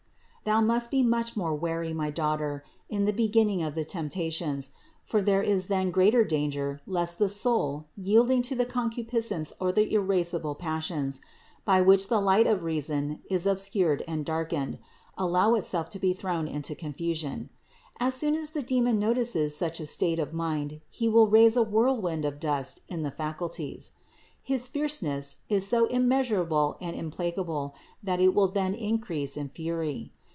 [0.43, 4.71] Thou must be much more wary, my daughter, in the beginning of the temptations;
[5.05, 9.93] for there is then greater danger lest the soul, yielding to the concupiscent or the
[9.93, 11.21] irascible passions,
[11.63, 14.79] by which the light of reason is obscured and darkened,
[15.15, 17.51] allow itself to be thrown into confusion.
[17.99, 21.61] As soon as the demon notices such a state of mind he will raise a
[21.61, 23.91] whirlwind of dust in the faculties.
[24.41, 30.11] His fierceness is so immeasurable and implacable that it will then increase in fury.